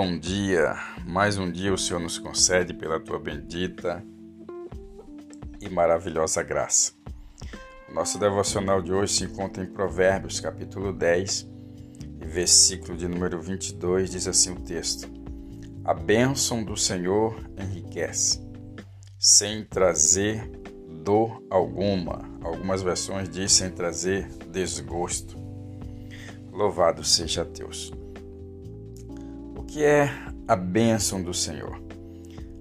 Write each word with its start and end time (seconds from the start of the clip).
Bom 0.00 0.16
dia, 0.16 0.76
mais 1.04 1.38
um 1.38 1.50
dia 1.50 1.74
o 1.74 1.76
Senhor 1.76 1.98
nos 1.98 2.18
concede 2.18 2.72
pela 2.72 3.00
tua 3.00 3.18
bendita 3.18 4.00
e 5.60 5.68
maravilhosa 5.68 6.40
graça. 6.40 6.92
Nosso 7.92 8.16
devocional 8.16 8.80
de 8.80 8.92
hoje 8.92 9.14
se 9.14 9.24
encontra 9.24 9.64
em 9.64 9.66
Provérbios, 9.66 10.38
capítulo 10.38 10.92
10, 10.92 11.48
versículo 12.20 12.96
de 12.96 13.08
número 13.08 13.42
22, 13.42 14.10
diz 14.10 14.28
assim 14.28 14.52
o 14.52 14.60
texto: 14.60 15.10
A 15.84 15.92
bênção 15.92 16.62
do 16.62 16.76
Senhor 16.76 17.36
enriquece, 17.58 18.40
sem 19.18 19.64
trazer 19.64 20.48
dor 21.02 21.42
alguma. 21.50 22.22
Algumas 22.40 22.82
versões 22.82 23.28
dizem 23.28 23.48
sem 23.48 23.70
trazer 23.72 24.28
desgosto. 24.52 25.36
Louvado 26.52 27.02
seja 27.02 27.44
Deus 27.44 27.92
que 29.68 29.84
é 29.84 30.10
a 30.48 30.56
bênção 30.56 31.22
do 31.22 31.34
Senhor? 31.34 31.78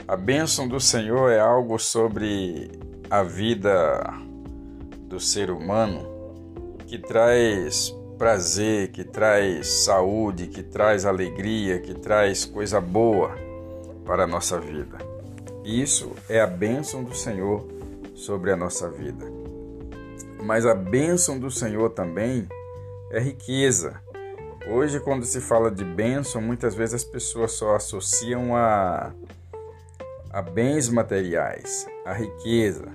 A 0.06 0.18
bênção 0.18 0.68
do 0.68 0.80
Senhor 0.80 1.32
é 1.32 1.40
algo 1.40 1.80
sobre 1.80 2.70
a 3.10 3.24
vida 3.24 4.14
do 5.08 5.20
ser 5.20 5.50
humano 5.50 6.06
que 6.86 7.00
traz 7.00 7.96
prazer, 8.18 8.92
que 8.92 9.06
traz 9.06 9.68
saúde, 9.68 10.48
que 10.48 10.62
traz 10.62 11.06
alegria, 11.06 11.80
que 11.80 11.94
traz 11.94 12.44
coisa 12.44 12.82
boa 12.82 13.36
para 14.06 14.26
a 14.26 14.28
nossa 14.28 14.60
vida. 14.60 14.98
Isso 15.64 16.12
é 16.30 16.42
a 16.42 16.48
bênção 16.48 17.04
do 17.04 17.16
Senhor 17.16 17.66
sobre 18.16 18.52
a 18.52 18.58
nossa 18.58 18.90
vida. 18.90 19.26
Mas 20.44 20.66
a 20.66 20.76
bênção 20.76 21.40
do 21.40 21.50
Senhor 21.50 21.90
também 21.92 22.48
é 23.12 23.20
riqueza, 23.20 24.02
Hoje, 24.70 25.00
quando 25.00 25.24
se 25.24 25.40
fala 25.40 25.72
de 25.72 25.86
bênção, 25.86 26.42
muitas 26.42 26.76
vezes 26.76 26.96
as 26.96 27.04
pessoas 27.06 27.54
só 27.54 27.78
associam 27.78 28.54
a, 28.54 29.14
a 30.30 30.42
bens 30.42 30.90
materiais, 30.90 31.88
a 32.06 32.14
riqueza. 32.14 32.90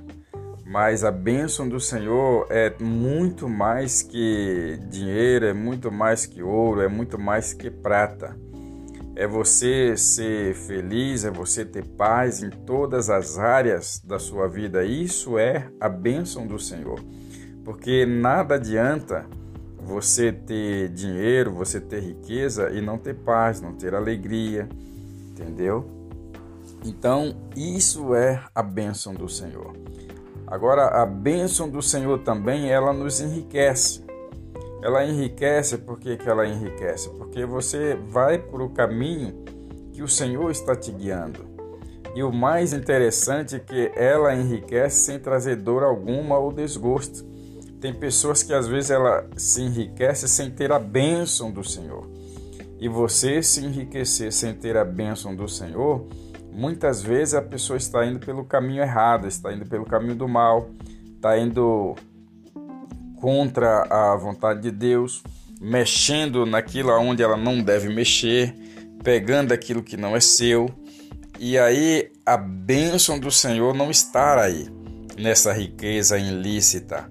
Mas 0.67 1.03
a 1.03 1.11
bênção 1.11 1.67
do 1.67 1.81
Senhor 1.81 2.47
é 2.51 2.75
muito 2.79 3.49
mais 3.49 4.03
que 4.03 4.79
dinheiro, 4.91 5.47
é 5.47 5.55
muito 5.55 5.91
mais 5.91 6.27
que 6.27 6.43
ouro, 6.43 6.83
é 6.83 6.89
muito 6.89 7.19
mais 7.19 7.55
que 7.55 7.71
prata. 7.71 8.37
É 9.17 9.27
você 9.27 9.97
ser 9.97 10.55
feliz, 10.55 11.25
é 11.25 11.31
você 11.31 11.65
ter 11.65 11.87
paz 11.87 12.43
em 12.43 12.51
todas 12.51 13.09
as 13.09 13.39
áreas 13.39 13.99
da 14.05 14.19
sua 14.19 14.47
vida. 14.47 14.85
Isso 14.85 15.39
é 15.39 15.69
a 15.81 15.89
bênção 15.89 16.47
do 16.47 16.59
Senhor. 16.59 17.01
Porque 17.65 18.05
nada 18.05 18.57
adianta 18.57 19.27
você 19.85 20.33
ter 20.33 20.89
dinheiro, 20.89 21.53
você 21.53 21.81
ter 21.81 22.01
riqueza 22.01 22.71
e 22.71 22.81
não 22.81 22.99
ter 22.99 23.15
paz, 23.15 23.61
não 23.61 23.75
ter 23.75 23.95
alegria, 23.95 24.69
entendeu? 25.31 25.85
Então, 26.85 27.35
isso 27.57 28.15
é 28.15 28.43
a 28.55 28.63
bênção 28.63 29.15
do 29.15 29.29
Senhor. 29.29 29.77
Agora, 30.47 31.03
a 31.03 31.07
bênção 31.07 31.69
do 31.69 31.81
Senhor 31.81 32.19
também, 32.21 32.71
ela 32.71 32.93
nos 32.93 33.21
enriquece. 33.21 34.05
Ela 34.83 35.05
enriquece, 35.05 35.79
por 35.79 35.99
que, 35.99 36.17
que 36.17 36.29
ela 36.29 36.47
enriquece? 36.47 37.09
Porque 37.11 37.47
você 37.47 37.97
vai 38.09 38.39
por 38.39 38.61
o 38.61 38.71
caminho 38.71 39.45
que 39.93 40.03
o 40.03 40.09
Senhor 40.09 40.51
está 40.51 40.75
te 40.75 40.91
guiando. 40.91 41.47
E 42.15 42.23
o 42.23 42.33
mais 42.33 42.73
interessante 42.73 43.57
é 43.57 43.59
que 43.59 43.93
ela 43.95 44.35
enriquece 44.35 45.05
sem 45.05 45.19
trazer 45.19 45.57
dor 45.57 45.83
alguma 45.83 46.37
ou 46.39 46.53
desgosto. 46.53 47.25
Tem 47.83 47.93
pessoas 47.93 48.45
que 48.45 48.55
às 48.55 48.69
vezes 48.69 48.93
ela 48.93 49.29
se 49.37 49.61
enriquece 49.61 50.29
sem 50.29 50.49
ter 50.53 50.71
a 50.71 50.79
bênção 50.79 51.51
do 51.51 51.65
Senhor. 51.65 52.09
E 52.79 52.89
você 52.89 53.43
se 53.43 53.65
enriquecer 53.65 54.33
sem 54.33 54.55
ter 54.55 54.77
a 54.77 54.85
bênção 54.85 55.35
do 55.35 55.49
Senhor, 55.49 56.07
muitas 56.53 57.03
vezes 57.03 57.35
a 57.35 57.43
pessoa 57.43 57.77
está 57.77 58.07
indo 58.07 58.21
pelo 58.21 58.45
caminho 58.45 58.83
errado, 58.83 59.27
está 59.27 59.53
indo 59.53 59.67
pelo 59.67 59.85
caminho 59.85 60.15
do 60.15 60.29
mal, 60.29 60.71
está 61.17 61.37
indo 61.37 61.97
contra 63.21 63.83
a 63.91 64.17
vontade 64.17 64.61
de 64.61 64.71
Deus, 64.71 65.21
mexendo 65.61 66.47
naquilo 66.47 66.97
onde 67.01 67.21
ela 67.21 67.37
não 67.37 67.61
deve 67.61 67.93
mexer, 67.93 68.55
pegando 69.03 69.51
aquilo 69.51 69.83
que 69.83 69.97
não 69.97 70.15
é 70.15 70.21
seu. 70.21 70.71
E 71.37 71.59
aí 71.59 72.13
a 72.25 72.37
bênção 72.37 73.19
do 73.19 73.31
Senhor 73.33 73.75
não 73.75 73.91
está 73.91 74.41
aí 74.41 74.69
nessa 75.19 75.53
riqueza 75.53 76.17
ilícita 76.17 77.11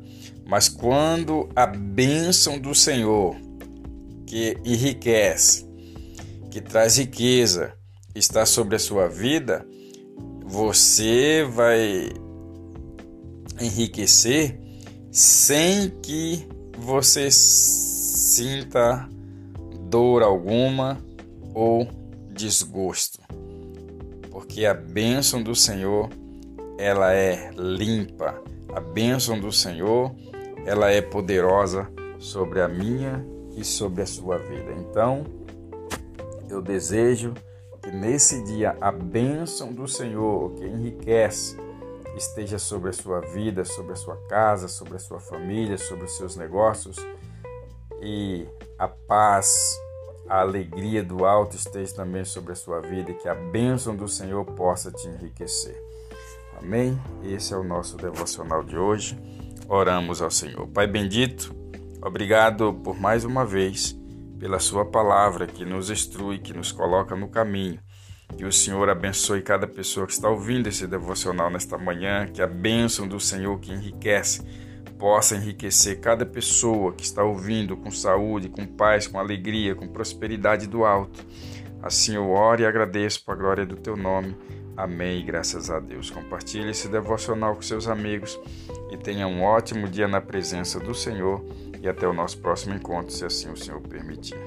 mas 0.51 0.67
quando 0.67 1.47
a 1.55 1.65
bênção 1.65 2.59
do 2.59 2.75
Senhor, 2.75 3.37
que 4.27 4.57
enriquece, 4.65 5.65
que 6.49 6.59
traz 6.59 6.97
riqueza, 6.97 7.71
está 8.13 8.45
sobre 8.45 8.75
a 8.75 8.79
sua 8.79 9.07
vida, 9.07 9.65
você 10.43 11.47
vai 11.49 12.09
enriquecer 13.61 14.59
sem 15.09 15.89
que 16.01 16.45
você 16.77 17.31
sinta 17.31 19.07
dor 19.89 20.21
alguma 20.21 20.97
ou 21.53 21.87
desgosto. 22.33 23.19
Porque 24.29 24.65
a 24.65 24.73
bênção 24.73 25.41
do 25.41 25.55
Senhor, 25.55 26.09
ela 26.77 27.13
é 27.13 27.51
limpa. 27.55 28.43
A 28.75 28.81
bênção 28.81 29.39
do 29.39 29.49
Senhor, 29.49 30.13
ela 30.65 30.91
é 30.91 31.01
poderosa 31.01 31.91
sobre 32.19 32.61
a 32.61 32.67
minha 32.67 33.25
e 33.55 33.63
sobre 33.63 34.01
a 34.01 34.05
sua 34.05 34.37
vida. 34.37 34.71
Então, 34.73 35.25
eu 36.49 36.61
desejo 36.61 37.33
que 37.81 37.91
nesse 37.91 38.43
dia 38.43 38.77
a 38.79 38.91
bênção 38.91 39.73
do 39.73 39.87
Senhor, 39.87 40.53
que 40.55 40.65
enriquece, 40.65 41.57
esteja 42.15 42.59
sobre 42.59 42.89
a 42.89 42.93
sua 42.93 43.21
vida, 43.21 43.65
sobre 43.65 43.93
a 43.93 43.95
sua 43.95 44.17
casa, 44.27 44.67
sobre 44.67 44.95
a 44.95 44.99
sua 44.99 45.19
família, 45.19 45.77
sobre 45.77 46.05
os 46.05 46.15
seus 46.15 46.35
negócios 46.35 46.97
e 48.01 48.47
a 48.77 48.87
paz, 48.87 49.79
a 50.27 50.41
alegria 50.41 51.03
do 51.03 51.25
alto 51.25 51.55
esteja 51.55 51.93
também 51.95 52.25
sobre 52.25 52.53
a 52.53 52.55
sua 52.55 52.81
vida 52.81 53.11
e 53.11 53.13
que 53.15 53.27
a 53.27 53.35
bênção 53.35 53.95
do 53.95 54.07
Senhor 54.07 54.45
possa 54.45 54.91
te 54.91 55.07
enriquecer. 55.07 55.75
Amém? 56.57 56.99
Esse 57.23 57.53
é 57.53 57.57
o 57.57 57.63
nosso 57.63 57.97
devocional 57.97 58.63
de 58.63 58.77
hoje. 58.77 59.17
Oramos 59.73 60.21
ao 60.21 60.29
Senhor. 60.29 60.67
Pai 60.67 60.85
bendito, 60.85 61.55
obrigado 62.01 62.73
por 62.83 62.99
mais 62.99 63.23
uma 63.23 63.45
vez 63.45 63.97
pela 64.37 64.59
Sua 64.59 64.83
palavra 64.83 65.47
que 65.47 65.63
nos 65.63 65.89
instrui, 65.89 66.39
que 66.39 66.51
nos 66.51 66.73
coloca 66.73 67.15
no 67.15 67.29
caminho. 67.29 67.79
Que 68.37 68.43
o 68.43 68.51
Senhor 68.51 68.89
abençoe 68.89 69.41
cada 69.41 69.65
pessoa 69.65 70.05
que 70.05 70.11
está 70.11 70.27
ouvindo 70.27 70.67
esse 70.67 70.85
devocional 70.85 71.49
nesta 71.49 71.77
manhã, 71.77 72.27
que 72.27 72.41
a 72.41 72.47
bênção 72.47 73.07
do 73.07 73.17
Senhor 73.17 73.57
que 73.61 73.71
enriquece 73.71 74.45
possa 74.99 75.37
enriquecer 75.37 76.01
cada 76.01 76.25
pessoa 76.25 76.91
que 76.91 77.05
está 77.05 77.23
ouvindo 77.23 77.77
com 77.77 77.89
saúde, 77.89 78.49
com 78.49 78.67
paz, 78.67 79.07
com 79.07 79.17
alegria, 79.17 79.73
com 79.73 79.87
prosperidade 79.87 80.67
do 80.67 80.83
alto. 80.83 81.25
Assim 81.81 82.15
eu 82.15 82.29
oro 82.29 82.61
e 82.61 82.65
agradeço 82.65 83.23
para 83.23 83.35
a 83.35 83.37
glória 83.37 83.65
do 83.65 83.77
teu 83.77 83.95
nome. 83.95 84.35
Amém. 84.81 85.23
Graças 85.23 85.69
a 85.69 85.79
Deus. 85.79 86.09
Compartilhe 86.09 86.71
esse 86.71 86.87
devocional 86.87 87.55
com 87.55 87.61
seus 87.61 87.87
amigos 87.87 88.39
e 88.91 88.97
tenha 88.97 89.27
um 89.27 89.43
ótimo 89.43 89.87
dia 89.87 90.07
na 90.07 90.19
presença 90.19 90.79
do 90.79 90.95
Senhor 90.95 91.39
e 91.79 91.87
até 91.87 92.07
o 92.07 92.13
nosso 92.13 92.39
próximo 92.39 92.73
encontro, 92.73 93.13
se 93.13 93.23
assim 93.23 93.51
o 93.51 93.57
Senhor 93.57 93.79
permitir. 93.81 94.39